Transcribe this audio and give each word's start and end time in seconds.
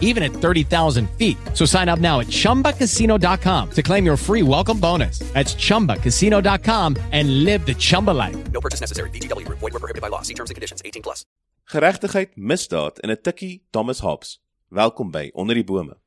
even 0.00 0.22
at 0.22 0.32
30,000 0.32 1.10
feet. 1.18 1.36
So 1.52 1.66
sign 1.66 1.88
up 1.90 1.98
now 1.98 2.20
at 2.20 2.28
chumbacasino.com 2.28 3.70
to 3.72 3.82
claim 3.82 4.06
your 4.06 4.16
free 4.16 4.42
welcome 4.42 4.78
bonus. 4.80 5.18
That's 5.34 5.54
chumbacasino.com 5.56 6.96
and 7.12 7.44
live 7.44 7.66
the 7.66 7.74
Chumba 7.74 8.12
life. 8.12 8.36
No 8.52 8.60
purchase 8.60 8.80
necessary. 8.80 9.10
VGW 9.10 9.44
Group. 9.44 9.58
Void 9.58 9.72
were 9.72 9.80
prohibited 9.80 10.00
by 10.00 10.08
law. 10.08 10.22
See 10.22 10.34
terms 10.34 10.50
and 10.50 10.54
conditions. 10.54 10.80
18 10.84 11.02
plus. 11.02 11.26
Geregtigheid, 11.64 12.36
misdaad 12.36 12.98
en 12.98 13.10
'n 13.10 13.20
tikkie 13.22 13.62
Thomas 13.70 14.00
Hobbes. 14.00 14.40
Welkom 14.68 15.10
by 15.10 15.30
Onder 15.34 15.54
die 15.54 15.64
bome. 15.64 16.03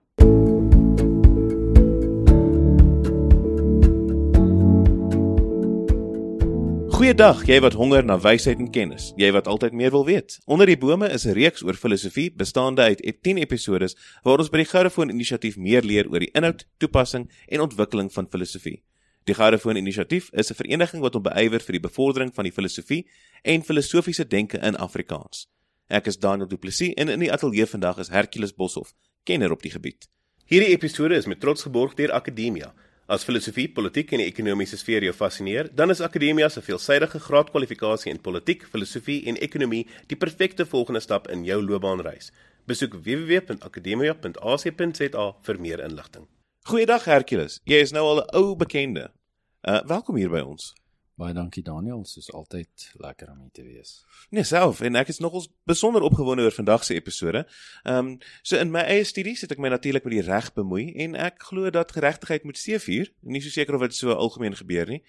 Goeiedag, 6.98 7.44
jy 7.46 7.60
wat 7.62 7.76
honger 7.78 8.02
na 8.02 8.16
wysheid 8.18 8.58
en 8.58 8.72
kennis. 8.74 9.12
Jy 9.22 9.28
wat 9.36 9.46
altyd 9.46 9.76
meer 9.78 9.92
wil 9.94 10.02
weet. 10.08 10.40
Onder 10.50 10.66
die 10.66 10.80
bome 10.82 11.06
is 11.14 11.28
'n 11.28 11.36
reeks 11.38 11.62
oor 11.62 11.78
filosofie 11.78 12.32
bestaande 12.34 12.82
uit 12.82 13.22
10 13.22 13.38
episodes 13.38 13.96
waar 14.24 14.40
ons 14.40 14.50
by 14.50 14.58
die 14.58 14.66
Goudefoon 14.66 15.10
Inisiatief 15.10 15.58
meer 15.58 15.84
leer 15.84 16.10
oor 16.10 16.20
die 16.20 16.32
inhoud, 16.34 16.66
toepassing 16.80 17.30
en 17.48 17.62
ontwikkeling 17.62 18.12
van 18.12 18.28
filosofie. 18.28 18.82
Die 19.26 19.36
Goudefoon 19.36 19.76
Inisiatief 19.76 20.30
is 20.34 20.50
'n 20.50 20.56
vereniging 20.56 21.02
wat 21.02 21.14
hom 21.14 21.24
beywer 21.24 21.60
vir 21.60 21.74
die 21.74 21.88
bevordering 21.88 22.34
van 22.34 22.44
die 22.44 22.54
filosofie 22.54 23.08
en 23.44 23.64
filosofiese 23.64 24.28
denke 24.28 24.58
in 24.58 24.76
Afrikaans. 24.76 25.48
Ek 25.88 26.08
is 26.08 26.18
Daniel 26.18 26.48
Du 26.48 26.58
Plessis 26.58 26.94
en 26.96 27.10
in 27.10 27.20
die 27.20 27.32
ateljee 27.32 27.66
vandag 27.66 28.00
is 28.00 28.10
Hercules 28.10 28.54
Boshoff, 28.54 28.94
kenner 29.24 29.52
op 29.52 29.62
die 29.62 29.72
gebied. 29.72 30.08
Hierdie 30.46 30.74
episode 30.74 31.16
is 31.16 31.28
met 31.28 31.40
trots 31.40 31.62
geborg 31.62 31.94
deur 31.94 32.12
Akademia. 32.12 32.74
As 33.08 33.24
filosofie, 33.24 33.70
politiek 33.72 34.10
en 34.12 34.20
die 34.20 34.28
ekonomiese 34.28 34.76
sfeer 34.76 35.00
jou 35.08 35.14
fascineer, 35.16 35.72
dan 35.72 35.88
is 35.94 36.02
Akademia 36.04 36.50
se 36.52 36.60
veelsidige 36.60 37.22
graadkwalifikasie 37.24 38.12
in 38.12 38.20
politiek, 38.20 38.68
filosofie 38.68 39.24
en 39.32 39.40
ekonomie 39.40 39.88
die 40.12 40.20
perfekte 40.20 40.68
volgende 40.68 41.00
stap 41.00 41.32
in 41.32 41.48
jou 41.48 41.64
loopbaanreis. 41.64 42.36
Besoek 42.68 43.00
www.akademia.ac.za 43.06 45.26
vir 45.48 45.58
meer 45.64 45.80
inligting. 45.86 46.28
Goeiedag 46.68 47.08
Hercules. 47.08 47.64
Jy 47.64 47.80
is 47.86 47.96
nou 47.96 48.04
al 48.04 48.20
'n 48.26 48.28
ou 48.36 48.60
bekende. 48.60 49.16
Uh 49.64 49.80
welkom 49.88 50.20
hier 50.20 50.28
by 50.30 50.44
ons. 50.44 50.76
Baie 51.18 51.34
dankie 51.34 51.64
Daniel, 51.66 52.04
soos 52.06 52.28
altyd 52.30 52.92
lekker 53.02 53.32
om 53.32 53.40
hier 53.42 53.52
te 53.52 53.64
wees. 53.66 54.04
Nee, 54.30 54.46
self 54.46 54.84
en 54.86 55.00
ek 55.00 55.10
is 55.10 55.18
nogals 55.24 55.48
besonder 55.66 56.06
opgewonde 56.06 56.44
oor 56.46 56.54
vandag 56.54 56.86
se 56.86 56.94
episode. 56.94 57.42
Ehm 57.90 57.98
um, 57.98 58.12
so 58.46 58.60
in 58.62 58.70
my 58.70 58.84
eie 58.86 59.06
studies 59.10 59.42
het 59.42 59.56
ek 59.56 59.64
my 59.64 59.72
natuurlik 59.74 60.06
met 60.06 60.14
die 60.14 60.26
reg 60.28 60.52
bemoei 60.54 60.92
en 60.94 61.18
ek 61.18 61.42
glo 61.50 61.74
dat 61.74 61.96
geregtigheid 61.98 62.46
moet 62.46 62.62
seëvier. 62.62 63.10
Nie 63.26 63.42
so 63.42 63.50
seker 63.50 63.80
of 63.80 63.88
dit 63.88 63.98
so 63.98 64.14
algemeen 64.14 64.54
gebeur 64.62 64.94
nie. 64.94 65.02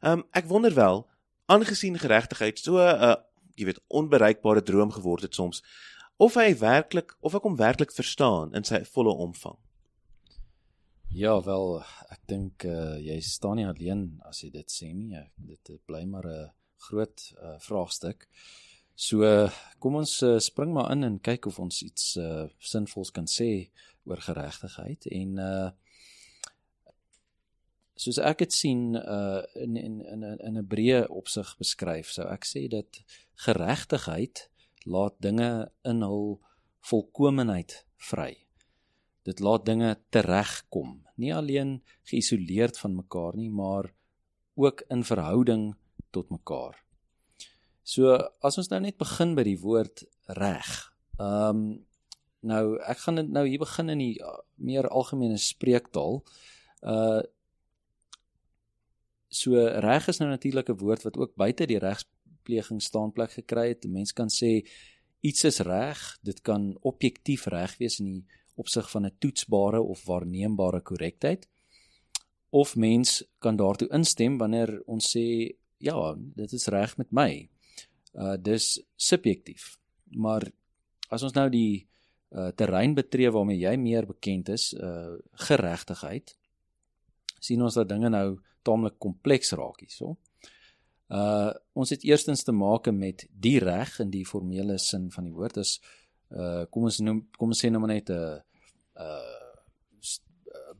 Ehm 0.00 0.22
um, 0.22 0.26
ek 0.32 0.48
wonder 0.48 0.72
wel, 0.74 1.04
aangesien 1.52 2.00
geregtigheid 2.00 2.58
so 2.58 2.80
'n 2.80 2.96
uh, 3.10 3.16
jy 3.60 3.68
weet 3.68 3.84
onbereikbare 3.88 4.62
droom 4.64 4.92
geword 4.96 5.28
het 5.28 5.34
soms, 5.36 5.60
of 6.16 6.40
hy 6.40 6.54
werklik 6.56 7.16
of 7.20 7.36
ek 7.36 7.44
hom 7.44 7.60
werklik 7.60 7.92
verstaan 7.92 8.54
in 8.56 8.64
sy 8.64 8.80
volle 8.94 9.12
omvang. 9.12 9.58
Ja, 11.10 11.32
wel, 11.42 11.80
ek 12.14 12.20
dink 12.30 12.64
uh, 12.70 12.94
jy 13.02 13.16
staan 13.26 13.58
nie 13.58 13.66
alleen 13.66 14.20
as 14.28 14.44
jy 14.44 14.52
dit 14.54 14.70
sê 14.70 14.92
nie. 14.94 15.18
Dit 15.42 15.66
bly 15.90 16.04
maar 16.06 16.26
'n 16.30 16.50
groot 16.86 17.24
uh, 17.42 17.56
vraagstuk. 17.58 18.28
So 18.94 19.26
kom 19.82 19.96
ons 19.98 20.22
uh, 20.22 20.38
spring 20.38 20.70
maar 20.72 20.92
in 20.92 21.02
en 21.02 21.18
kyk 21.18 21.46
of 21.50 21.58
ons 21.58 21.82
iets 21.82 22.14
uh, 22.16 22.46
sinvols 22.58 23.10
kan 23.10 23.26
sê 23.26 23.70
oor 24.06 24.22
geregtigheid 24.22 25.06
en 25.10 25.38
uh 25.38 25.70
soos 28.00 28.18
ek 28.18 28.38
dit 28.38 28.52
sien 28.52 28.94
uh 28.96 29.42
in 29.54 29.76
in 29.76 29.98
in 30.00 30.22
in 30.22 30.58
'n 30.58 30.66
breë 30.66 31.08
opsig 31.08 31.56
beskryf, 31.58 32.12
sou 32.12 32.28
ek 32.30 32.46
sê 32.46 32.68
dat 32.68 33.02
geregtigheid 33.34 34.48
laat 34.86 35.18
dinge 35.18 35.72
in 35.84 36.02
hul 36.02 36.40
volkomenheid 36.80 37.84
vry 37.98 38.49
dit 39.22 39.40
laat 39.40 39.66
dinge 39.66 39.98
teregkom. 40.08 41.00
Nie 41.20 41.34
alleen 41.34 41.82
geïsoleerd 42.08 42.78
van 42.78 42.94
mekaar 42.94 43.36
nie 43.36 43.50
maar 43.50 43.92
ook 44.54 44.82
in 44.88 45.04
verhouding 45.04 45.74
tot 46.10 46.30
mekaar. 46.30 46.76
So 47.82 48.16
as 48.40 48.58
ons 48.58 48.68
nou 48.68 48.80
net 48.80 48.98
begin 48.98 49.34
by 49.34 49.44
die 49.46 49.60
woord 49.60 50.04
reg 50.26 50.90
ehm 51.20 51.56
um, 51.56 51.86
nou 52.40 52.78
ek 52.88 53.02
gaan 53.04 53.20
nou 53.28 53.42
hier 53.44 53.60
begin 53.60 53.92
in 53.92 54.00
die 54.00 54.14
uh, 54.24 54.38
meer 54.56 54.88
algemene 54.88 55.36
spreektaal. 55.38 56.22
Uh 56.80 57.20
so 59.30 59.54
reg 59.84 60.08
is 60.10 60.18
nou 60.18 60.30
natuurlik 60.30 60.70
'n 60.70 60.80
woord 60.80 61.02
wat 61.06 61.16
ook 61.16 61.36
buite 61.36 61.66
die 61.66 61.78
regspleging 61.78 62.80
staanplek 62.82 63.30
gekry 63.30 63.68
het. 63.68 63.84
Mense 63.84 64.14
kan 64.14 64.28
sê 64.28 64.66
iets 65.20 65.44
is 65.44 65.60
reg 65.60 66.18
dit 66.22 66.40
kan 66.40 66.76
objektief 66.80 67.46
reg 67.46 67.76
wees 67.78 68.00
in 68.00 68.06
die 68.06 68.24
opsig 68.54 68.90
van 68.90 69.06
'n 69.06 69.16
toetsbare 69.18 69.80
of 69.80 70.04
waarneembare 70.04 70.80
korrektheid 70.80 71.48
of 72.50 72.76
mens 72.76 73.24
kan 73.38 73.56
daartoe 73.56 73.88
instem 73.94 74.38
wanneer 74.38 74.82
ons 74.86 75.16
sê 75.16 75.54
ja, 75.78 76.14
dit 76.18 76.52
is 76.52 76.66
reg 76.66 76.96
met 76.96 77.10
my. 77.10 77.30
Uh 78.12 78.36
dis 78.36 78.80
subjektief. 78.96 79.76
Maar 80.10 80.44
as 81.08 81.22
ons 81.22 81.36
nou 81.36 81.48
die 81.50 81.86
uh 82.34 82.50
terrein 82.54 82.94
betree 82.94 83.30
waarmee 83.30 83.58
jy 83.58 83.76
meer 83.78 84.06
bekend 84.06 84.48
is, 84.48 84.72
uh 84.74 85.16
geregtigheid, 85.46 86.34
sien 87.40 87.62
ons 87.62 87.78
dat 87.78 87.88
dinge 87.88 88.10
nou 88.10 88.40
taamlik 88.66 88.98
kompleks 88.98 89.54
raak 89.56 89.80
hierso. 89.80 90.16
Uh 91.08 91.54
ons 91.72 91.90
het 91.90 92.04
eerstens 92.04 92.44
te 92.44 92.52
maak 92.52 92.90
met 92.92 93.26
die 93.30 93.58
reg 93.62 93.96
in 94.02 94.10
die 94.10 94.26
formele 94.26 94.78
sin 94.78 95.08
van 95.10 95.24
die 95.24 95.34
woord 95.34 95.62
is 95.62 95.78
uh 96.30 96.64
kom 96.70 96.82
ons 96.82 96.98
noem 96.98 97.28
kom 97.38 97.48
ons 97.48 97.64
sê 97.64 97.70
nou 97.70 97.80
maar 97.80 97.94
net 97.94 98.10
'n 98.10 98.42
uh 98.96 99.38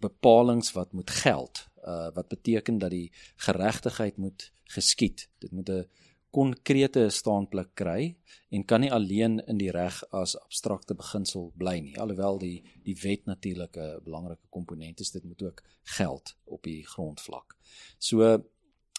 bepalinge 0.00 0.72
wat 0.72 0.92
moet 0.92 1.10
geld 1.10 1.68
uh 1.84 2.08
wat 2.14 2.28
beteken 2.28 2.78
dat 2.78 2.90
die 2.90 3.12
geregtigheid 3.36 4.16
moet 4.16 4.52
geskied. 4.64 5.28
Dit 5.38 5.50
moet 5.50 5.68
'n 5.68 5.86
konkrete 6.30 7.08
staanplek 7.10 7.74
kry 7.74 8.16
en 8.50 8.64
kan 8.64 8.80
nie 8.80 8.92
alleen 8.92 9.40
in 9.46 9.58
die 9.58 9.70
reg 9.70 10.04
as 10.14 10.36
abstrakte 10.38 10.94
beginsel 10.94 11.50
bly 11.58 11.78
nie. 11.78 11.96
Alhoewel 11.98 12.38
die 12.38 12.62
die 12.84 12.96
wet 13.02 13.24
natuurlik 13.26 13.76
'n 13.76 14.00
belangrike 14.04 14.46
komponent 14.50 15.00
is 15.00 15.10
dit 15.10 15.24
moet 15.24 15.42
ook 15.42 15.62
geld 15.82 16.36
op 16.44 16.62
die 16.62 16.86
grondvlak. 16.86 17.56
So 17.98 18.22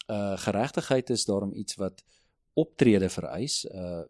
uh 0.08 0.38
geregtigheid 0.38 1.10
is 1.10 1.26
daarom 1.26 1.54
iets 1.54 1.76
wat 1.76 2.04
optrede 2.54 3.10
vereis 3.10 3.66
uh 3.66 4.04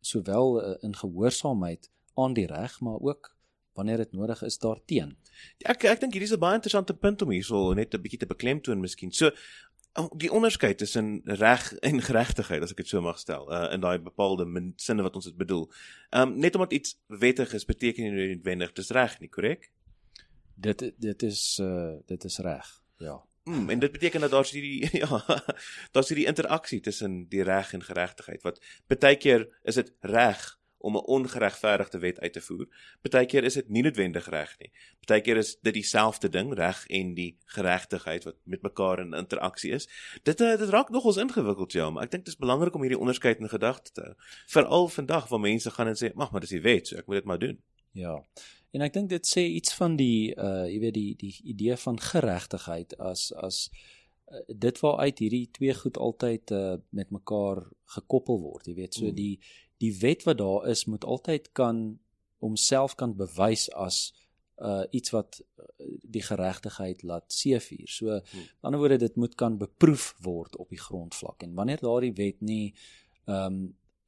sowel 0.00 0.62
uh, 0.62 0.76
in 0.80 0.96
gehoorsaamheid 0.96 1.90
aan 2.14 2.34
die 2.34 2.46
reg 2.46 2.80
maar 2.80 3.00
ook 3.00 3.36
wanneer 3.78 3.96
dit 3.96 4.12
nodig 4.12 4.42
is 4.42 4.58
daarteen. 4.58 5.16
Ek 5.62 5.84
ek 5.86 6.00
dink 6.02 6.12
hierdie 6.12 6.30
is 6.30 6.34
'n 6.34 6.42
baie 6.42 6.58
interessante 6.58 6.94
punt 6.94 7.22
om 7.22 7.30
hierso 7.30 7.72
net 7.74 7.94
'n 7.94 8.02
bietjie 8.02 8.18
te 8.18 8.26
beklemtoon 8.26 8.80
miskien. 8.80 9.12
So 9.12 9.30
die 10.16 10.32
onderskeid 10.32 10.78
tussen 10.78 11.20
reg 11.24 11.72
en 11.72 12.02
geregtigheid 12.02 12.62
as 12.62 12.70
ek 12.70 12.82
dit 12.82 12.88
so 12.88 13.00
mag 13.02 13.18
stel 13.18 13.48
uh, 13.50 13.72
in 13.74 13.82
daai 13.82 13.98
bepaalde 13.98 14.46
sinne 14.76 15.02
wat 15.02 15.14
ons 15.14 15.24
dit 15.30 15.36
bedoel. 15.36 15.66
Ehm 16.10 16.28
um, 16.28 16.38
net 16.38 16.54
omdat 16.54 16.72
iets 16.72 16.98
wettig 17.06 17.52
is 17.52 17.64
beteken 17.64 18.04
nie 18.04 18.28
noodwendig 18.34 18.72
dis 18.72 18.90
reg 18.90 19.18
nie, 19.20 19.28
korrek? 19.28 19.70
Dit 20.54 20.92
dit 20.98 21.22
is 21.22 21.58
uh 21.62 21.98
dit 22.06 22.24
is 22.24 22.38
reg. 22.38 22.82
Ja. 22.98 23.27
Mm, 23.48 23.70
en 23.70 23.78
dit 23.78 23.92
beteken 23.92 24.20
dat 24.20 24.30
daar's 24.30 24.50
hierdie 24.50 24.88
ja, 25.02 25.22
daar's 25.92 26.08
hierdie 26.12 26.28
interaksie 26.28 26.80
tussen 26.80 27.24
die 27.32 27.42
reg 27.42 27.72
en 27.72 27.82
geregtigheid 27.82 28.42
wat 28.44 28.60
baie 28.86 29.16
keer 29.16 29.48
is 29.62 29.80
dit 29.80 29.92
reg 30.00 30.58
om 30.78 30.96
'n 30.96 31.06
ongeregverdigde 31.16 31.98
wet 31.98 32.20
uit 32.20 32.32
te 32.32 32.40
voer. 32.40 32.66
Partykeer 33.02 33.44
is 33.44 33.54
dit 33.54 33.68
nie 33.68 33.82
noodwendig 33.82 34.28
reg 34.28 34.54
nie. 34.58 34.70
Partykeer 35.00 35.36
is 35.36 35.56
dit 35.60 35.74
dieselfde 35.74 36.28
ding, 36.28 36.54
reg 36.54 36.86
en 36.86 37.14
die 37.14 37.36
geregtigheid 37.44 38.24
wat 38.24 38.36
met 38.44 38.62
mekaar 38.62 39.00
in 39.00 39.12
interaksie 39.12 39.72
is. 39.72 39.88
Dit 40.22 40.40
eh, 40.40 40.56
dit 40.58 40.68
raak 40.68 40.88
nogals 40.90 41.16
ingewikkeld, 41.16 41.72
ja, 41.72 41.90
maar 41.90 42.04
ek 42.04 42.10
dink 42.10 42.24
dit 42.24 42.34
is 42.34 42.40
belangrik 42.40 42.74
om 42.74 42.80
hierdie 42.86 43.00
onderskeid 43.00 43.40
in 43.40 43.48
gedagte 43.48 43.92
te 43.92 44.00
hou. 44.00 44.14
Veral 44.46 44.88
vandag 44.88 45.28
waar 45.28 45.40
mense 45.40 45.70
gaan 45.70 45.88
en 45.88 45.98
sê, 45.98 46.14
"Mag, 46.14 46.30
maar 46.30 46.40
dis 46.40 46.56
die 46.56 46.62
wet, 46.62 46.86
so 46.86 46.96
ek 46.96 47.06
moet 47.06 47.16
dit 47.16 47.24
maar 47.24 47.38
doen." 47.38 47.58
Ja. 47.98 48.14
En 48.76 48.84
ek 48.84 48.94
dink 48.94 49.08
dit 49.10 49.26
sê 49.26 49.46
iets 49.48 49.74
van 49.78 49.96
die 49.98 50.34
uh 50.36 50.66
jy 50.68 50.80
weet 50.82 50.96
die 50.96 51.12
die 51.18 51.32
idee 51.54 51.76
van 51.84 52.00
geregtigheid 52.10 52.94
as 53.00 53.30
as 53.32 53.62
uh, 54.30 54.42
dit 54.48 54.80
waaruit 54.84 55.22
hierdie 55.24 55.46
twee 55.56 55.74
goed 55.74 55.98
altyd 55.98 56.52
uh 56.54 56.76
met 56.90 57.10
mekaar 57.14 57.64
gekoppel 57.96 58.40
word, 58.44 58.68
jy 58.68 58.76
weet, 58.76 59.00
so 59.00 59.08
mm. 59.08 59.16
die 59.16 59.34
die 59.82 59.94
wet 60.02 60.26
wat 60.26 60.40
daar 60.42 60.68
is 60.68 60.84
moet 60.90 61.04
altyd 61.06 61.52
kan 61.56 61.98
homself 62.44 62.94
kan 62.98 63.16
bewys 63.16 63.68
as 63.72 64.08
uh 64.58 64.84
iets 64.90 65.14
wat 65.14 65.40
uh, 65.40 65.88
die 66.02 66.22
geregtigheid 66.22 67.02
laat 67.06 67.32
seefuur. 67.32 67.88
So 67.88 68.10
aan 68.10 68.24
hmm. 68.30 68.46
die 68.46 68.66
ander 68.66 68.80
woorde 68.82 68.98
dit 68.98 69.16
moet 69.16 69.34
kan 69.38 69.58
beproef 69.58 70.12
word 70.22 70.56
op 70.58 70.68
die 70.74 70.82
grondvlak 70.82 71.46
en 71.46 71.54
wanneer 71.54 71.82
daardie 71.82 72.14
wet 72.18 72.42
nie 72.42 72.74
ehm 73.26 73.46
um, 73.46 73.62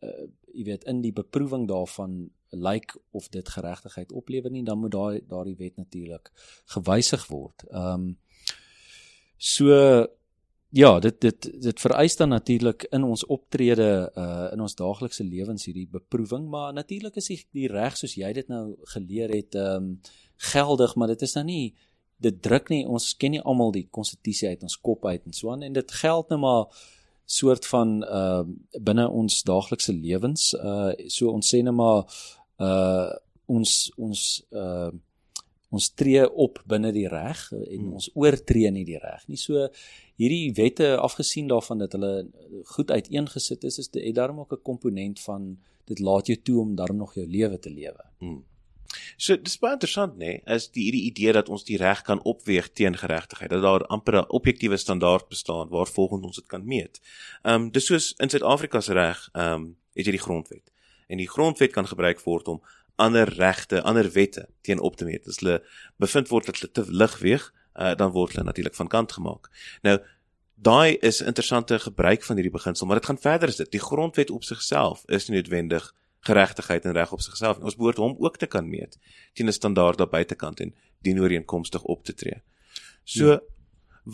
uh 0.05 0.29
jy 0.51 0.65
weet 0.67 0.85
in 0.91 0.99
die 1.05 1.13
beproewing 1.15 1.69
daarvan 1.71 2.25
lyk 2.51 2.97
of 3.11 3.29
dit 3.29 3.49
geregtigheid 3.49 4.13
oplewer 4.13 4.51
nie, 4.51 4.65
dan 4.65 4.79
moet 4.79 4.93
daai 4.93 5.21
daardie 5.29 5.57
wet 5.57 5.77
natuurlik 5.77 6.33
gewysig 6.77 7.27
word. 7.29 7.67
Ehm 7.71 7.93
um, 7.93 8.19
so 9.37 9.75
ja, 10.71 10.99
dit 11.01 11.21
dit 11.21 11.51
dit 11.63 11.81
vereis 11.81 12.17
dan 12.17 12.29
natuurlik 12.29 12.85
in 12.91 13.05
ons 13.05 13.27
optrede 13.27 14.13
uh 14.17 14.49
in 14.53 14.61
ons 14.61 14.75
daaglikse 14.75 15.25
lewens 15.25 15.65
hierdie 15.65 15.89
beproewing, 15.91 16.49
maar 16.49 16.73
natuurlik 16.73 17.17
is 17.17 17.27
die, 17.27 17.41
die 17.53 17.69
reg 17.69 17.97
soos 17.97 18.15
jy 18.15 18.33
dit 18.33 18.49
nou 18.49 18.77
geleer 18.95 19.33
het 19.35 19.55
ehm 19.55 19.77
um, 19.77 20.01
geldig, 20.37 20.95
maar 20.97 21.09
dit 21.09 21.23
is 21.23 21.35
nou 21.35 21.45
nie 21.45 21.75
dit 22.21 22.43
druk 22.43 22.69
nie 22.73 22.85
ons 22.87 23.13
ken 23.21 23.35
nie 23.35 23.43
almal 23.43 23.73
die 23.75 23.87
konstitusie 23.93 24.49
uit 24.49 24.65
ons 24.67 24.79
kop 24.81 25.07
uit 25.09 25.25
en 25.25 25.37
so 25.37 25.53
aan 25.53 25.65
en 25.67 25.77
dit 25.77 25.95
geld 26.03 26.33
nou 26.33 26.41
maar 26.41 26.83
soort 27.31 27.67
van 27.71 28.01
uh 28.05 28.43
binne 28.89 29.07
ons 29.09 29.43
daaglikse 29.47 29.95
lewens 29.95 30.51
uh 30.59 30.91
so 31.09 31.31
ons 31.31 31.55
sê 31.55 31.63
net 31.65 31.77
maar 31.77 32.05
uh 32.61 33.11
ons 33.51 33.93
ons 33.97 34.27
uh 34.53 34.91
ons 35.71 35.87
tree 35.95 36.23
op 36.45 36.59
binne 36.67 36.91
die 36.91 37.07
reg 37.09 37.45
en 37.55 37.63
hmm. 37.63 37.93
ons 37.99 38.09
oortree 38.19 38.71
nie 38.75 38.85
die 38.85 38.99
reg 38.99 39.23
nie. 39.31 39.39
So 39.39 39.69
hierdie 40.19 40.51
wette 40.57 40.97
afgesien 40.99 41.47
daarvan 41.51 41.85
dat 41.85 41.95
hulle 41.95 42.27
goed 42.75 42.91
uiteengesit 42.91 43.65
is, 43.69 43.79
is 43.79 43.91
dit 43.95 44.15
daarom 44.15 44.43
ook 44.43 44.53
'n 44.59 44.67
komponent 44.67 45.21
van 45.21 45.57
dit 45.87 45.99
laat 45.99 46.27
jou 46.27 46.39
toe 46.43 46.61
om 46.61 46.75
daarom 46.75 46.97
nog 46.97 47.15
jou 47.15 47.27
lewe 47.27 47.59
te 47.59 47.71
lewe. 47.71 48.05
Hmm. 48.19 48.45
So 49.17 49.37
dis 49.37 49.59
baie 49.63 49.77
interessant 49.77 50.17
nê, 50.19 50.27
nee, 50.27 50.43
is 50.57 50.69
die 50.75 50.89
hierdie 50.89 51.05
idee 51.11 51.33
dat 51.37 51.49
ons 51.49 51.65
die 51.65 51.79
reg 51.79 52.03
kan 52.03 52.23
opweeg 52.27 52.73
teen 52.73 52.97
geregtigheid, 52.99 53.51
dat 53.51 53.63
daar 53.63 53.87
amper 53.87 54.17
'n 54.19 54.31
objektiewe 54.39 54.77
standaard 54.77 55.29
bestaan 55.29 55.69
waar 55.69 55.87
volgens 55.87 56.27
ons 56.27 56.37
dit 56.37 56.47
kan 56.47 56.65
meet. 56.65 57.01
Ehm 57.43 57.55
um, 57.55 57.71
dis 57.71 57.87
soos 57.87 58.15
in 58.19 58.29
Suid-Afrika 58.29 58.81
se 58.81 58.93
reg, 58.93 59.29
ehm 59.33 59.53
um, 59.53 59.77
het 59.95 60.07
jy 60.07 60.13
die 60.13 60.27
grondwet. 60.27 60.71
En 61.11 61.19
die 61.19 61.29
grondwet 61.29 61.75
kan 61.75 61.89
gebruik 61.91 62.23
word 62.23 62.49
om 62.49 62.61
ander 63.01 63.29
regte, 63.35 63.83
ander 63.83 64.11
wette 64.15 64.47
teen 64.67 64.81
op 64.81 64.97
te 64.97 65.05
meet. 65.09 65.27
As 65.29 65.41
hulle 65.43 65.61
bevind 66.01 66.31
word 66.31 66.51
dat 66.51 66.61
hulle 66.61 66.73
te 66.77 66.85
lig 66.89 67.19
weeg, 67.25 67.47
uh, 67.75 67.95
dan 67.99 68.13
word 68.15 68.37
hulle 68.37 68.47
natuurlik 68.47 68.77
van 68.79 68.91
kant 68.93 69.13
gemaak. 69.19 69.51
Nou 69.87 69.99
daai 70.61 70.99
is 71.01 71.23
'n 71.23 71.27
interessante 71.33 71.79
gebruik 71.79 72.23
van 72.23 72.37
hierdie 72.37 72.53
beginsel, 72.53 72.87
maar 72.87 73.01
dit 73.01 73.07
gaan 73.07 73.19
verder 73.19 73.49
as 73.49 73.57
dit. 73.57 73.71
Die 73.71 73.81
grondwet 73.81 74.31
op 74.31 74.45
sigself 74.45 75.03
is 75.09 75.29
nie 75.29 75.37
noodwendig 75.37 75.95
geregtigheid 76.21 76.85
en 76.85 76.93
reg 76.93 77.13
op 77.13 77.21
sigself 77.21 77.57
nie. 77.57 77.65
Ons 77.65 77.77
behoort 77.77 77.97
hom 77.97 78.17
ook 78.19 78.37
te 78.37 78.47
kan 78.47 78.69
meet 78.69 78.99
teen 79.33 79.49
'n 79.49 79.53
standaard 79.53 79.99
daar 79.99 80.09
buitekant 80.09 80.61
en 80.61 80.75
dien 81.01 81.21
ooreenkomstig 81.21 81.83
op 81.83 82.05
te 82.05 82.15
tree. 82.15 82.43
So 83.05 83.27
ja. 83.27 83.41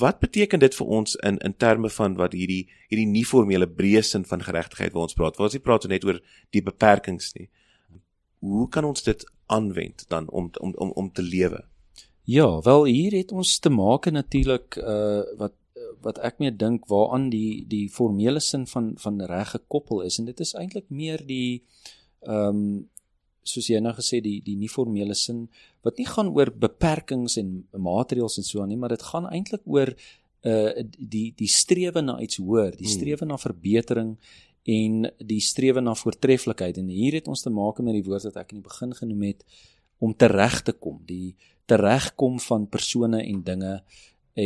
Wat 0.00 0.18
beteken 0.20 0.60
dit 0.60 0.74
vir 0.74 0.86
ons 0.86 1.16
in 1.28 1.38
in 1.38 1.54
terme 1.56 1.90
van 1.90 2.16
wat 2.16 2.32
hierdie 2.36 2.64
hierdie 2.90 3.08
nie 3.10 3.24
formele 3.24 3.68
breë 3.68 4.02
sin 4.02 4.24
van 4.24 4.42
geregtigheid 4.42 4.92
waar 4.94 5.08
ons 5.08 5.18
praat? 5.18 5.36
Waar 5.36 5.48
ons 5.50 5.56
nie 5.58 5.64
praat 5.64 5.88
net 5.90 6.04
oor 6.04 6.20
die 6.54 6.62
beperkings 6.62 7.32
nie. 7.38 7.48
Hoe 8.44 8.68
kan 8.68 8.84
ons 8.84 9.02
dit 9.02 9.24
aanwend 9.46 10.04
dan 10.08 10.28
om 10.30 10.50
om 10.60 10.74
om 10.74 10.90
om 10.90 11.12
te 11.12 11.22
lewe? 11.22 11.64
Ja, 12.26 12.60
wel 12.62 12.84
hier 12.84 13.14
het 13.14 13.32
ons 13.32 13.58
te 13.58 13.70
maak 13.70 14.10
natuurlik 14.10 14.76
uh 14.76 15.22
wat 15.38 15.54
wat 16.02 16.18
ek 16.18 16.38
meer 16.42 16.54
dink 16.54 16.86
waaraan 16.90 17.30
die 17.30 17.64
die 17.68 17.86
formele 17.90 18.40
sin 18.40 18.66
van 18.66 18.94
van 19.02 19.22
reg 19.30 19.54
gekoppel 19.54 20.02
is 20.06 20.18
en 20.18 20.28
dit 20.30 20.40
is 20.40 20.54
eintlik 20.54 20.90
meer 20.90 21.22
die 21.26 21.62
ehm 22.26 22.60
um, 22.60 22.90
soos 23.48 23.68
jy 23.70 23.80
nou 23.82 23.94
gesê 23.96 24.20
die 24.24 24.38
die 24.44 24.56
nie 24.58 24.70
formele 24.70 25.14
sin 25.18 25.46
wat 25.86 26.00
nie 26.00 26.06
gaan 26.08 26.32
oor 26.34 26.50
beperkings 26.50 27.38
en 27.40 27.52
maatreëls 27.72 28.40
en 28.40 28.46
so 28.46 28.62
aan 28.62 28.72
nie, 28.72 28.80
maar 28.80 28.94
dit 28.94 29.06
gaan 29.10 29.28
eintlik 29.30 29.64
oor 29.64 29.92
uh 30.46 30.84
die 30.96 31.30
die 31.38 31.50
strewe 31.50 32.02
na 32.04 32.18
iets 32.22 32.38
hoër, 32.42 32.76
die 32.76 32.86
hmm. 32.86 32.96
strewe 32.98 33.26
na 33.26 33.38
verbetering 33.40 34.16
en 34.76 35.08
die 35.32 35.40
strewe 35.42 35.82
na 35.82 35.94
voortreffelikheid 35.94 36.78
en 36.82 36.90
hier 36.90 37.18
het 37.18 37.30
ons 37.30 37.42
te 37.42 37.50
maak 37.54 37.78
met 37.86 37.96
die 37.98 38.04
woord 38.06 38.28
wat 38.28 38.38
ek 38.42 38.54
in 38.54 38.60
die 38.60 38.68
begin 38.68 38.94
genoem 38.98 39.26
het 39.30 39.44
om 40.02 40.12
tereg 40.12 40.60
te 40.66 40.74
kom, 40.76 41.00
die 41.06 41.34
teregkom 41.66 42.38
van 42.42 42.68
persone 42.70 43.22
en 43.24 43.42
dinge 43.46 43.78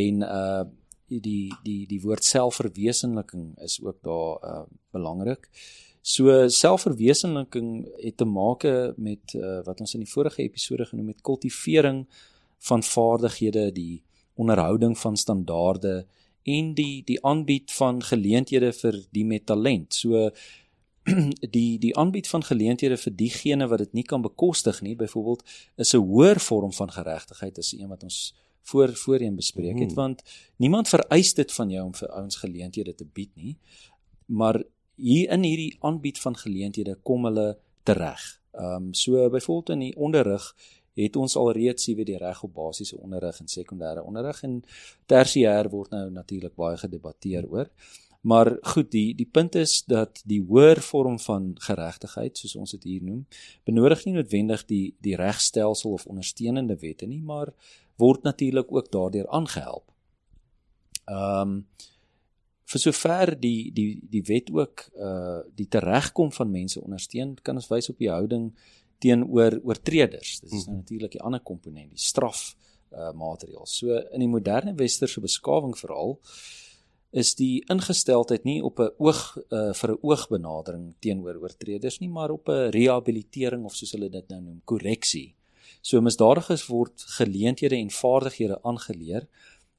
en 0.02 0.26
uh 0.26 0.62
die 1.10 1.50
die 1.66 1.88
die 1.90 2.00
woord 2.04 2.22
selfverwesenliking 2.22 3.56
is 3.66 3.80
ook 3.82 3.96
daar 4.06 4.44
uh 4.46 4.66
belangrik. 4.94 5.48
Uh 5.50 5.89
So 6.00 6.48
selfverwesenliking 6.48 7.88
het 8.00 8.16
te 8.16 8.24
maak 8.24 8.64
met 8.96 9.34
uh, 9.36 9.60
wat 9.64 9.80
ons 9.80 9.94
in 9.94 10.04
die 10.04 10.12
vorige 10.12 10.42
episode 10.42 10.86
genoem 10.88 11.12
het 11.12 11.20
kultivering 11.20 12.06
van 12.70 12.82
vaardighede, 12.82 13.72
die 13.72 14.02
onderhouding 14.34 14.98
van 14.98 15.16
standaarde 15.16 16.06
en 16.42 16.74
die 16.74 17.02
die 17.04 17.18
aanbied 17.24 17.72
van 17.72 18.02
geleenthede 18.02 18.72
vir 18.72 18.96
die 19.12 19.24
met 19.24 19.46
talent. 19.46 19.94
So 19.94 20.30
die 21.56 21.78
die 21.78 21.92
aanbied 21.96 22.28
van 22.28 22.44
geleenthede 22.44 22.96
vir 22.96 23.16
diegene 23.16 23.68
wat 23.68 23.84
dit 23.84 23.92
nie 24.00 24.04
kan 24.04 24.22
bekostig 24.22 24.80
nie, 24.80 24.96
byvoorbeeld 24.96 25.44
is 25.76 25.94
'n 25.94 26.04
hoër 26.04 26.40
vorm 26.40 26.72
van 26.72 26.90
geregtigheid 26.90 27.58
as 27.58 27.72
een 27.72 27.88
wat 27.88 28.02
ons 28.02 28.34
voor 28.62 28.96
voorheen 28.96 29.36
bespreek 29.36 29.78
het, 29.78 29.92
hmm. 29.92 29.94
want 29.94 30.22
niemand 30.56 30.88
vereis 30.88 31.34
dit 31.34 31.52
van 31.52 31.70
jou 31.70 31.84
om 31.84 31.94
vir 31.94 32.08
ouens 32.08 32.36
geleenthede 32.36 32.94
te 32.94 33.06
bied 33.12 33.30
nie. 33.34 33.56
Maar 34.26 34.62
hier 35.00 35.30
in 35.32 35.46
hierdie 35.46 35.76
aanbied 35.80 36.20
van 36.20 36.36
geleenthede 36.36 36.98
kom 37.02 37.24
hulle 37.28 37.58
tereg. 37.82 38.26
Ehm 38.52 38.90
um, 38.90 38.94
so 38.94 39.30
byvoorbeeld 39.30 39.74
in 39.76 39.78
die 39.86 39.96
onderrig 39.96 40.54
het 40.94 41.16
ons 41.16 41.36
alreeds 41.36 41.84
sien 41.84 41.96
wie 41.96 42.04
die 42.04 42.18
reg 42.18 42.42
op 42.42 42.54
basiese 42.54 42.98
onderrig 42.98 43.40
en 43.40 43.48
sekondêre 43.48 44.02
onderrig 44.04 44.42
en 44.42 44.60
tersiêr 45.06 45.70
word 45.70 45.90
nou 45.94 46.10
natuurlik 46.10 46.54
baie 46.54 46.76
gedebatteer 46.76 47.46
oor. 47.48 47.70
Maar 48.20 48.56
goed, 48.60 48.90
die 48.90 49.14
die 49.16 49.28
punt 49.32 49.54
is 49.54 49.84
dat 49.88 50.20
die 50.28 50.42
hoër 50.44 50.80
vorm 50.84 51.18
van 51.18 51.54
geregtigheid, 51.58 52.36
soos 52.36 52.56
ons 52.56 52.74
dit 52.76 52.82
hier 52.84 53.04
noem, 53.04 53.22
benodig 53.64 54.04
nie 54.04 54.18
noodwendig 54.18 54.66
die 54.68 54.84
die 55.00 55.16
regstelsel 55.16 55.96
of 55.96 56.06
ondersteunende 56.06 56.76
wette 56.82 57.08
nie, 57.08 57.22
maar 57.22 57.54
word 57.96 58.22
natuurlik 58.22 58.72
ook 58.72 58.92
daardeur 58.92 59.28
aangehelp. 59.28 59.86
Ehm 61.06 61.40
um, 61.40 61.66
vir 62.70 62.82
sover 62.84 63.34
die 63.40 63.70
die 63.74 64.00
die 64.10 64.22
wet 64.28 64.50
ook 64.54 64.86
uh 64.96 65.40
die 65.56 65.68
teregkom 65.68 66.32
van 66.32 66.50
mense 66.50 66.80
ondersteun 66.80 67.34
kan 67.42 67.58
ons 67.58 67.70
wys 67.70 67.90
op 67.90 67.98
die 67.98 68.10
houding 68.10 68.50
teenoor 69.00 69.58
oortreders. 69.64 70.40
Dit 70.40 70.52
is 70.52 70.66
mm 70.66 70.72
-hmm. 70.72 70.76
natuurlik 70.76 71.12
die 71.12 71.22
ander 71.22 71.40
komponent 71.40 71.90
die 71.90 72.06
straf 72.10 72.54
uh 72.92 73.12
maatreëls 73.12 73.76
so 73.82 73.98
in 74.12 74.20
die 74.20 74.28
moderne 74.28 74.74
westerse 74.74 75.20
beskawing 75.20 75.76
veral 75.78 76.18
is 77.10 77.34
die 77.34 77.64
ingesteldheid 77.74 78.44
nie 78.44 78.62
op 78.62 78.78
'n 78.78 78.90
oog 78.98 79.20
uh 79.50 79.72
vir 79.74 79.90
'n 79.90 79.98
oogbenadering 80.02 80.94
teenoor 80.98 81.36
oortreders 81.42 81.98
nie 81.98 82.08
maar 82.08 82.30
op 82.30 82.48
'n 82.48 82.70
rehabilitering 82.70 83.64
of 83.64 83.74
soos 83.74 83.92
hulle 83.92 84.10
dit 84.10 84.28
nou 84.28 84.40
noem 84.40 84.60
korreksie. 84.64 85.34
So 85.82 86.00
misdadigers 86.00 86.66
word 86.66 87.02
geleenthede 87.18 87.76
en 87.76 87.90
vaardighede 87.90 88.62
aangeleer 88.62 89.26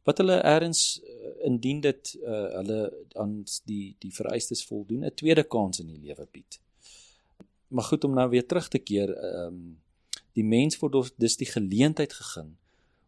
wat 0.04 0.18
hulle 0.18 0.38
eers 0.44 1.02
uh, 1.04 1.46
indien 1.46 1.82
dit 1.82 2.16
uh, 2.22 2.48
hulle 2.58 2.80
aan 3.14 3.44
die 3.70 3.96
die 4.00 4.14
vereistes 4.14 4.66
voldoen 4.66 5.06
'n 5.06 5.14
tweede 5.16 5.44
kans 5.44 5.80
in 5.80 5.88
die 5.88 6.02
lewe 6.08 6.28
bied. 6.32 6.60
Maar 7.68 7.84
goed 7.84 8.04
om 8.04 8.14
nou 8.14 8.30
weer 8.30 8.46
terug 8.46 8.68
te 8.68 8.80
keer, 8.80 9.14
ehm 9.14 9.48
um, 9.48 9.80
die 10.34 10.44
mens 10.44 10.80
word 10.80 11.14
dus 11.18 11.36
die 11.38 11.48
geleentheid 11.48 12.14
gegee 12.14 12.56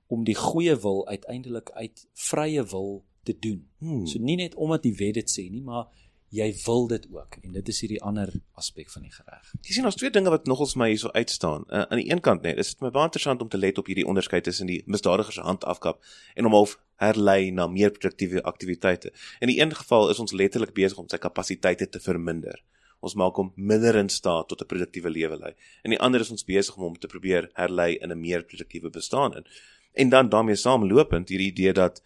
om 0.07 0.23
die 0.23 0.35
goeie 0.35 0.75
wil 0.75 1.07
uiteindelik 1.07 1.71
uit 1.71 2.07
vrye 2.13 2.63
wil 2.63 3.03
te 3.23 3.39
doen. 3.39 3.67
Hmm. 3.77 4.07
So 4.07 4.19
nie 4.19 4.35
net 4.35 4.55
omdat 4.55 4.83
die 4.83 4.95
wet 4.95 5.13
dit 5.13 5.31
sê 5.31 5.47
nie, 5.49 5.61
maar 5.61 5.87
jy 6.33 6.47
wil 6.65 6.87
dit 6.89 7.03
ook 7.13 7.35
en 7.41 7.53
dit 7.53 7.67
is 7.69 7.79
hierdie 7.83 8.01
ander 8.01 8.31
aspek 8.57 8.89
van 8.89 9.05
die 9.05 9.11
reg. 9.13 9.51
Jy 9.61 9.75
sien 9.77 9.85
ons 9.85 9.97
twee 9.99 10.09
dinge 10.13 10.31
wat 10.33 10.47
nogals 10.49 10.73
my 10.79 10.87
hierso 10.89 11.11
uitstaan. 11.13 11.67
Uh, 11.69 11.83
aan 11.83 12.01
die 12.01 12.09
een 12.09 12.23
kant 12.25 12.41
net, 12.41 12.57
is 12.57 12.73
dit 12.73 12.81
my 12.81 12.89
baie 12.93 13.09
interessant 13.09 13.41
om 13.45 13.51
te 13.53 13.59
let 13.59 13.77
op 13.77 13.91
hierdie 13.91 14.07
onderskeid 14.09 14.47
tussen 14.47 14.69
die 14.71 14.81
misdadiger 14.89 15.35
se 15.35 15.45
hand 15.45 15.65
afkap 15.69 16.01
en 16.33 16.49
om 16.49 16.57
half 16.57 16.79
herlei 17.01 17.51
na 17.51 17.67
meer 17.67 17.93
produktiewe 17.93 18.41
aktiwiteite. 18.49 19.13
In 19.45 19.51
die 19.51 19.59
een 19.61 19.75
geval 19.77 20.09
is 20.09 20.21
ons 20.23 20.33
letterlik 20.33 20.73
besig 20.73 20.97
om 20.97 21.09
sy 21.11 21.21
kapasiteite 21.21 21.89
te 21.89 22.01
verminder. 22.01 22.63
Ons 23.03 23.17
maak 23.19 23.37
hom 23.37 23.51
minder 23.55 23.99
in 23.99 24.09
staat 24.09 24.47
tot 24.49 24.61
'n 24.61 24.71
produktiewe 24.73 25.09
lewe 25.09 25.37
lei. 25.37 25.53
In 25.83 25.91
die 25.91 25.99
ander 25.99 26.21
is 26.21 26.31
ons 26.31 26.45
besig 26.45 26.75
om 26.77 26.83
hom 26.83 26.97
te 26.97 27.07
probeer 27.07 27.49
herlei 27.53 27.97
in 28.01 28.11
'n 28.11 28.19
meer 28.19 28.43
produktiewe 28.43 28.89
bestaan 28.89 29.35
in. 29.35 29.45
En 29.93 30.09
dan 30.09 30.29
daarmee 30.29 30.55
saamlopend 30.55 31.29
hierdie 31.29 31.51
idee 31.51 31.73
dat 31.73 32.01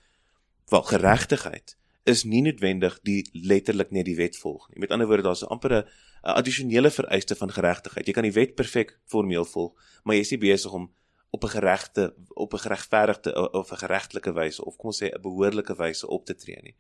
wel 0.67 0.84
geregtigheid 0.84 1.77
is 2.07 2.23
nie 2.23 2.41
noodwendig 2.41 2.99
die 3.07 3.21
letterlik 3.33 3.91
net 3.91 4.07
die 4.07 4.15
wet 4.17 4.37
volg 4.39 4.67
nie. 4.69 4.79
Met 4.83 4.91
ander 4.95 5.07
woorde, 5.07 5.23
daar's 5.27 5.43
amper 5.43 5.73
'n 5.81 5.85
addisionele 6.21 6.91
vereiste 6.91 7.35
van 7.35 7.51
geregtigheid. 7.51 8.07
Jy 8.07 8.13
kan 8.13 8.23
die 8.23 8.33
wet 8.33 8.55
perfek 8.55 8.99
formeel 9.05 9.45
volg, 9.45 9.73
maar 10.03 10.15
jy 10.15 10.21
is 10.21 10.31
nie 10.31 10.39
besig 10.39 10.71
om 10.71 10.91
op 11.29 11.43
'n 11.43 11.48
geregte 11.48 12.13
op 12.27 12.53
'n 12.53 12.57
geregverdigde 12.57 13.51
of 13.51 13.72
'n 13.72 13.77
geregtelike 13.77 14.34
wyse 14.34 14.65
of 14.65 14.75
kom 14.75 14.88
ons 14.89 15.03
sê 15.03 15.07
'n 15.07 15.22
behoorlike 15.22 15.75
wyse 15.75 16.07
op 16.07 16.25
te 16.25 16.36
tree 16.36 16.62
nie. 16.62 16.75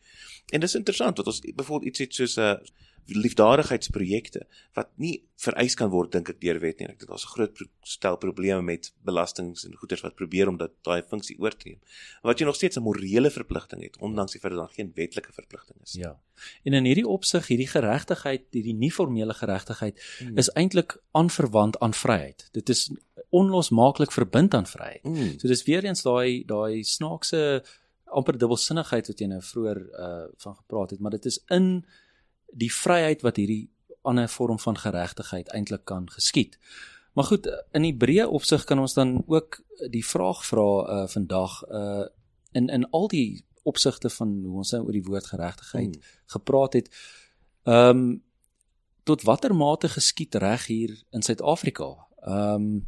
En 0.49 0.59
dis 0.59 0.75
interessant 0.75 1.15
want 1.15 1.27
ons 1.27 1.39
byvoorbeeld 1.39 1.89
iets 1.89 1.99
het 1.99 2.13
soos 2.13 2.37
'n 2.37 2.59
liefdadigheidsprojekte 3.07 4.45
wat 4.75 4.89
nie 4.95 5.23
vereis 5.39 5.75
kan 5.79 5.89
word 5.89 6.11
dink 6.11 6.29
ek 6.33 6.41
deur 6.41 6.59
wet 6.59 6.79
nie. 6.79 6.87
Ek 6.89 6.99
dink 6.99 7.09
daar's 7.09 7.25
'n 7.25 7.33
groot 7.35 7.61
stel 7.83 8.17
probleme 8.17 8.61
met 8.61 8.93
belastings 9.03 9.65
en 9.65 9.75
goederes 9.75 10.03
wat 10.03 10.15
probeer 10.15 10.47
om 10.47 10.57
dat 10.57 10.71
daai 10.83 11.01
funksie 11.01 11.39
oor 11.39 11.55
te 11.55 11.69
neem. 11.69 11.79
Wat 12.21 12.39
jy 12.39 12.45
nog 12.45 12.55
steeds 12.55 12.77
'n 12.77 12.83
morele 12.83 13.31
verpligting 13.31 13.83
het 13.83 13.97
ondanks 13.97 14.31
die 14.31 14.41
feit 14.41 14.53
dat 14.53 14.61
daar 14.61 14.75
geen 14.75 14.91
wetlike 14.95 15.33
verpligting 15.33 15.81
is. 15.81 15.93
Ja. 15.93 16.19
En 16.63 16.73
in 16.73 16.85
hierdie 16.85 17.07
opsig, 17.07 17.47
hierdie 17.47 17.67
geregtigheid, 17.67 18.41
hierdie 18.51 18.75
nie 18.75 18.91
formele 18.91 19.33
geregtigheid 19.33 20.01
hmm. 20.19 20.37
is 20.37 20.49
eintlik 20.49 21.01
aanverwant 21.11 21.79
aan 21.79 21.93
vryheid. 21.93 22.49
Dit 22.51 22.69
is 22.69 22.91
onlosmaaklik 23.29 24.11
verbind 24.11 24.53
aan 24.53 24.65
vryheid. 24.65 25.03
Hmm. 25.03 25.39
So 25.39 25.47
dis 25.47 25.63
weer 25.67 25.83
eens 25.83 26.01
daai 26.01 26.43
daai 26.47 26.83
snaakse 26.83 27.63
amper 28.05 28.37
dubbelsinnigheid 28.39 29.07
wat 29.07 29.19
jy 29.19 29.27
nou 29.31 29.41
vroeër 29.43 29.81
uh 29.99 30.27
van 30.43 30.55
gepraat 30.55 30.93
het, 30.95 30.99
maar 30.99 31.11
dit 31.11 31.25
is 31.25 31.41
in 31.51 31.85
die 32.55 32.71
vryheid 32.73 33.21
wat 33.21 33.35
hierdie 33.35 33.69
ander 34.07 34.29
vorm 34.31 34.59
van 34.59 34.77
geregtigheid 34.77 35.49
eintlik 35.51 35.85
kan 35.85 36.07
geskied. 36.11 36.55
Maar 37.13 37.25
goed, 37.25 37.49
in 37.75 37.81
die 37.81 37.97
breë 37.97 38.27
opsig 38.29 38.63
kan 38.63 38.79
ons 38.79 38.93
dan 38.93 39.23
ook 39.27 39.59
die 39.91 40.05
vraag 40.05 40.45
vra 40.45 40.69
uh 40.87 41.07
vandag 41.07 41.63
uh 41.67 42.05
in 42.51 42.69
in 42.69 42.89
al 42.89 43.07
die 43.07 43.43
opsigte 43.67 44.09
van 44.09 44.29
hoe 44.45 44.61
ons 44.63 44.71
nou 44.71 44.85
oor 44.85 44.95
die 44.95 45.03
woord 45.03 45.27
geregtigheid 45.27 45.95
hmm. 45.95 46.03
gepraat 46.35 46.79
het. 46.79 46.89
Ehm 47.63 47.89
um, 47.89 48.07
tot 49.07 49.23
watter 49.23 49.55
mate 49.55 49.87
geskied 49.87 50.35
reg 50.35 50.65
hier 50.67 51.03
in 51.11 51.21
Suid-Afrika? 51.21 51.95
Ehm 52.21 52.53
um, 52.53 52.87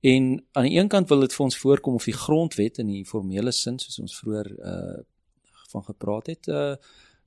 en 0.00 0.44
aan 0.52 0.68
die 0.68 0.76
een 0.78 0.88
kant 0.88 1.08
wil 1.08 1.20
dit 1.24 1.34
vir 1.34 1.44
ons 1.44 1.58
voorkom 1.58 1.94
of 1.94 2.04
die 2.04 2.16
grondwet 2.16 2.78
in 2.78 2.92
die 2.92 3.04
formele 3.04 3.52
sin 3.52 3.78
soos 3.78 4.00
ons 4.04 4.16
vroeër 4.20 4.52
uh 4.72 4.96
van 5.66 5.82
gepraat 5.82 6.26
het 6.30 6.46
uh 6.48 6.76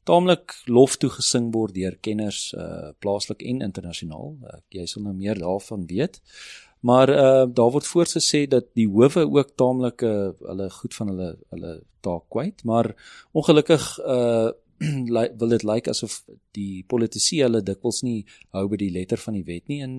taamlik 0.09 0.55
lof 0.65 0.95
toe 0.97 1.09
gesing 1.13 1.51
word 1.53 1.75
deur 1.75 1.97
kenners 2.05 2.53
uh 2.57 2.91
plaaslik 3.03 3.43
en 3.45 3.61
internasionaal. 3.61 4.31
Uh, 4.41 4.61
jy 4.73 4.85
sal 4.89 5.05
nou 5.05 5.13
meer 5.13 5.37
daarvan 5.37 5.85
weet. 5.89 6.21
Maar 6.79 7.09
uh 7.09 7.45
daar 7.59 7.73
word 7.75 7.89
voorgesê 7.91 8.45
dat 8.47 8.71
die 8.79 8.87
howe 8.87 9.27
ook 9.27 9.53
taamlik 9.55 10.01
uh, 10.07 10.31
hulle 10.47 10.69
goed 10.79 10.95
van 10.95 11.13
hulle 11.13 11.29
hulle 11.53 11.75
taak 12.05 12.25
kwyt, 12.33 12.63
maar 12.63 12.93
ongelukkig 13.31 13.91
uh 13.99 14.49
wil 15.39 15.49
dit 15.51 15.63
lyk 15.63 15.73
like 15.73 15.89
asof 15.91 16.21
die 16.55 16.85
politici 16.87 17.41
hulle 17.43 17.59
dikwels 17.59 17.99
nie 18.07 18.21
hou 18.55 18.63
by 18.71 18.77
die 18.79 18.93
letter 18.95 19.19
van 19.19 19.35
die 19.35 19.43
wet 19.43 19.67
nie 19.67 19.81
en 19.83 19.95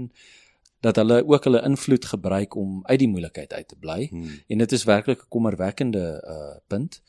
dat 0.80 0.96
hulle 0.96 1.24
ook 1.26 1.44
hulle 1.44 1.62
invloed 1.62 2.04
gebruik 2.04 2.54
om 2.54 2.80
uit 2.86 2.98
die 2.98 3.08
moeilikheid 3.08 3.52
uit 3.52 3.68
te 3.68 3.76
bly 3.76 4.06
hmm. 4.10 4.40
en 4.46 4.58
dit 4.58 4.72
is 4.72 4.84
werklik 4.84 5.22
'n 5.22 5.28
kommerwekkende 5.28 6.04
uh 6.26 6.56
punt 6.66 7.02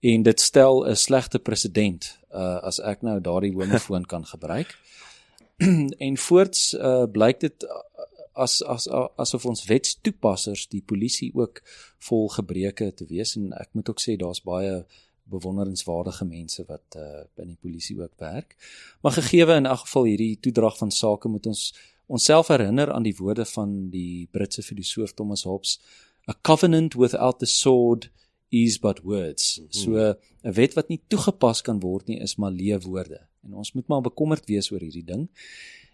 en 0.00 0.22
dit 0.22 0.40
stel 0.40 0.84
'n 0.88 0.96
slegte 0.96 1.38
presedent 1.38 2.18
uh 2.30 2.58
as 2.62 2.80
ek 2.80 3.02
nou 3.02 3.20
daardie 3.20 3.52
homofoon 3.52 4.04
kan 4.04 4.26
gebruik. 4.34 4.78
en 6.06 6.16
voorts 6.16 6.72
uh 6.74 7.04
blyk 7.12 7.40
dit 7.40 7.62
uh, 7.62 7.70
as 8.32 8.62
as 8.62 8.88
asof 9.16 9.46
ons 9.46 9.64
wetstoepassers 9.64 10.68
die 10.68 10.82
polisie 10.82 11.30
ook 11.34 11.62
vol 12.08 12.28
gebreke 12.28 12.92
te 12.94 13.06
wees 13.08 13.36
en 13.36 13.52
ek 13.52 13.68
moet 13.72 13.88
ook 13.88 14.00
sê 14.00 14.16
daar's 14.16 14.42
baie 14.42 14.84
bewonderenswaardige 15.24 16.24
mense 16.24 16.64
wat 16.68 16.96
uh 16.96 17.24
in 17.42 17.48
die 17.48 17.60
polisie 17.60 18.00
ook 18.00 18.14
werk. 18.18 18.56
Maar 19.00 19.12
gegeewe 19.12 19.54
in 19.54 19.66
elk 19.66 19.86
geval 19.86 20.04
hierdie 20.04 20.38
toedrag 20.40 20.78
van 20.78 20.90
sake 20.90 21.28
moet 21.28 21.46
ons 21.46 21.72
onsself 22.06 22.48
herinner 22.48 22.92
aan 22.92 23.02
die 23.02 23.16
woorde 23.18 23.44
van 23.44 23.88
die 23.90 24.28
Britse 24.30 24.62
filosoof 24.62 25.12
Thomas 25.12 25.42
Hobbes, 25.42 25.80
a 26.28 26.34
covenant 26.42 26.94
without 26.94 27.38
the 27.38 27.46
sword 27.46 28.10
is 28.48 28.78
but 28.78 29.02
words. 29.02 29.58
Mm 29.58 29.64
-hmm. 29.64 29.78
So 29.78 30.14
'n 30.42 30.52
wet 30.52 30.74
wat 30.74 30.88
nie 30.88 31.00
toegepas 31.06 31.62
kan 31.62 31.80
word 31.80 32.06
nie 32.06 32.20
is 32.20 32.36
maar 32.36 32.50
leewoorde. 32.50 33.26
En 33.44 33.54
ons 33.54 33.72
moet 33.72 33.86
maar 33.86 34.00
bekommerd 34.00 34.46
wees 34.46 34.70
oor 34.70 34.80
hierdie 34.80 35.04
ding. 35.04 35.28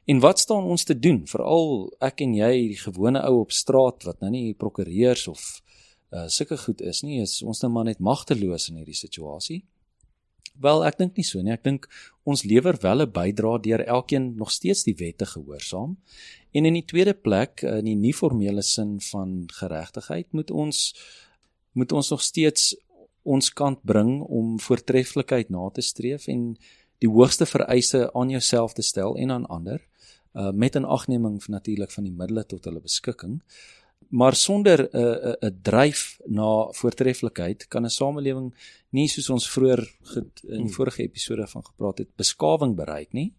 En 0.05 0.19
wat 0.21 0.39
staan 0.39 0.65
ons 0.65 0.85
te 0.85 0.99
doen? 0.99 1.27
Veral 1.27 1.93
ek 2.03 2.21
en 2.21 2.35
jy, 2.35 2.53
die 2.75 2.79
gewone 2.79 3.23
ou 3.23 3.41
op 3.41 3.53
straat 3.53 4.03
wat 4.03 4.21
nou 4.21 4.31
nie 4.31 4.55
prokureurs 4.55 5.29
of 5.29 5.63
uh 6.13 6.29
sulke 6.29 6.59
goed 6.59 6.81
is 6.81 7.01
nie, 7.03 7.21
is 7.23 7.43
ons 7.43 7.61
nou 7.63 7.73
maar 7.73 7.85
net 7.85 7.99
magteloos 7.99 8.69
in 8.69 8.77
hierdie 8.77 8.95
situasie. 8.99 9.63
Wel, 10.61 10.85
ek 10.85 10.99
dink 10.99 11.17
nie 11.17 11.25
so 11.25 11.41
nie. 11.43 11.53
Ek 11.53 11.65
dink 11.65 11.89
ons 12.29 12.45
lewer 12.45 12.77
wel 12.83 13.03
'n 13.03 13.13
bydrae 13.13 13.61
deur 13.61 13.85
elkeen 13.87 14.37
nog 14.37 14.51
steeds 14.51 14.85
die 14.85 14.95
wette 14.95 15.27
gehoorsaam. 15.27 15.97
En 16.53 16.65
in 16.65 16.75
die 16.75 16.85
tweede 16.85 17.15
plek, 17.15 17.63
in 17.63 17.85
die 17.85 17.97
nie 17.97 18.13
formele 18.13 18.63
sin 18.63 19.01
van 19.01 19.45
geregtigheid, 19.49 20.33
moet 20.33 20.51
ons 20.51 20.95
moet 21.73 21.93
ons 21.93 22.11
nog 22.11 22.21
steeds 22.23 22.77
ons 23.23 23.53
kant 23.53 23.79
bring 23.83 24.21
om 24.21 24.59
voortreffelikheid 24.61 25.51
na 25.51 25.71
te 25.71 25.81
streef 25.81 26.27
en 26.29 26.57
die 26.99 27.11
hoogste 27.11 27.47
vereise 27.47 28.13
aan 28.13 28.31
jouself 28.31 28.75
te 28.75 28.83
stel 28.83 29.17
en 29.17 29.31
aan 29.31 29.47
ander 29.47 29.81
uh, 30.35 30.51
met 30.51 30.77
'n 30.77 30.85
agneming 30.85 31.47
natuurlik 31.47 31.91
van 31.91 32.05
die 32.05 32.13
middele 32.13 32.45
tot 32.47 32.65
hulle 32.65 32.81
beskikking 32.81 33.43
maar 34.13 34.35
sonder 34.37 34.79
'n 34.83 34.97
uh, 34.97 35.33
'n 35.41 35.47
uh, 35.47 35.51
dryf 35.63 36.21
na 36.27 36.69
voortreffelikheid 36.79 37.69
kan 37.69 37.85
'n 37.85 37.91
samelewing 37.91 38.55
nie 38.91 39.09
soos 39.09 39.31
ons 39.31 39.51
vroeër 39.51 39.83
in 40.43 40.65
hmm. 40.65 40.73
vorige 40.77 41.03
episode 41.03 41.47
van 41.47 41.65
gepraat 41.65 41.99
het 41.99 42.17
beskawing 42.17 42.77
bereik 42.77 43.13
nie 43.13 43.33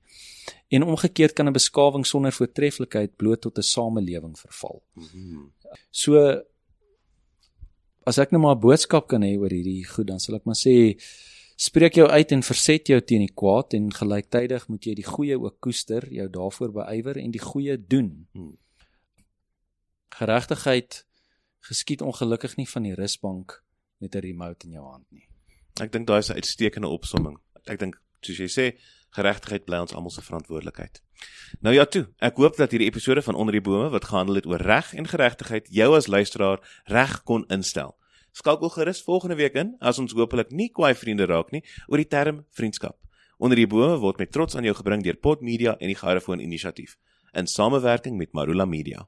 en 0.67 0.83
omgekeerd 0.83 1.33
kan 1.33 1.47
'n 1.47 1.53
beskawing 1.53 2.05
sonder 2.05 2.33
voortreffelikheid 2.33 3.15
bloot 3.15 3.41
tot 3.41 3.57
'n 3.57 3.61
samelewing 3.61 4.39
verval. 4.39 4.81
Hmm. 4.93 5.51
So 5.91 6.41
as 8.03 8.17
ek 8.17 8.31
nou 8.31 8.41
maar 8.41 8.55
'n 8.55 8.59
boodskap 8.59 9.07
kan 9.07 9.21
hê 9.21 9.37
oor 9.37 9.49
hierdie 9.49 9.85
goed, 9.85 10.07
dan 10.07 10.19
sal 10.19 10.35
ek 10.35 10.45
maar 10.45 10.59
sê 10.67 10.97
spreek 11.55 11.93
jou 11.95 12.07
uit 12.07 12.31
en 12.31 12.43
verset 12.43 12.87
jou 12.87 13.01
teen 13.01 13.19
die 13.19 13.33
kwaad 13.33 13.73
en 13.73 13.93
gelyktydig 13.93 14.67
moet 14.67 14.85
jy 14.85 14.93
die 14.95 15.05
goeie 15.05 15.39
ook 15.39 15.59
koester, 15.59 16.07
jou 16.09 16.29
daarvoor 16.29 16.71
beywer 16.71 17.17
en 17.17 17.31
die 17.31 17.41
goeie 17.41 17.77
doen. 17.87 18.27
Hmm. 18.33 18.57
Geregtigheid 20.13 21.05
geskied 21.65 22.01
ongelukkig 22.01 22.55
nie 22.59 22.67
van 22.69 22.83
die 22.85 22.93
rusbank 22.93 23.63
met 23.97 24.15
'n 24.15 24.19
remote 24.19 24.65
in 24.65 24.71
jou 24.71 24.85
hand 24.85 25.05
nie. 25.11 25.27
Ek 25.81 25.91
dink 25.91 26.07
daai 26.07 26.19
is 26.19 26.29
'n 26.29 26.35
uitstekende 26.35 26.87
opsomming. 26.87 27.39
Ek 27.65 27.79
dink 27.79 28.01
soos 28.21 28.37
jy 28.37 28.47
sê, 28.47 28.79
geregtigheid 29.09 29.65
bly 29.65 29.77
ons 29.77 29.93
almal 29.93 30.11
se 30.11 30.21
verantwoordelikheid. 30.21 31.01
Nou 31.61 31.73
ja 31.75 31.85
toe, 31.85 32.07
ek 32.19 32.35
hoop 32.35 32.55
dat 32.57 32.71
hierdie 32.71 32.87
episode 32.87 33.21
van 33.21 33.35
onder 33.35 33.51
die 33.51 33.61
bome 33.61 33.89
wat 33.89 34.05
gehandel 34.05 34.35
het 34.35 34.45
oor 34.45 34.61
reg 34.61 34.93
en 34.93 35.07
geregtigheid 35.07 35.67
jou 35.69 35.95
as 35.95 36.07
luisteraar 36.07 36.81
reg 36.85 37.23
kon 37.23 37.45
instel. 37.47 37.95
Skakel 38.31 38.69
gerus 38.69 39.01
volgende 39.01 39.35
week 39.35 39.53
in 39.53 39.75
as 39.79 39.99
ons 39.99 40.13
hopelik 40.13 40.51
nie 40.51 40.69
kwaai 40.69 40.95
vriende 40.95 41.25
raak 41.25 41.51
nie 41.51 41.63
oor 41.87 41.97
die 41.97 42.07
term 42.07 42.45
vriendskap. 42.51 42.97
Onder 43.37 43.55
die 43.55 43.67
bome 43.67 43.97
word 43.97 44.17
met 44.17 44.31
trots 44.31 44.55
aan 44.55 44.63
jou 44.63 44.75
gebring 44.75 45.03
deur 45.03 45.17
Pot 45.17 45.41
Media 45.41 45.75
en 45.79 45.87
die 45.87 45.97
Garafoon 45.97 46.39
Inisiatief 46.39 46.97
in 47.33 47.47
samewerking 47.47 48.17
met 48.17 48.33
Marula 48.33 48.65
Media. 48.65 49.07